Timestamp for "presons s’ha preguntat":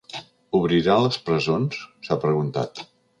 1.27-2.83